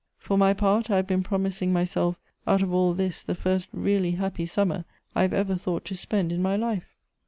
[0.17, 4.13] For my part, I have been promising myself out of all this the first really
[4.13, 6.95] happy summer I have ever thought to spend in my life."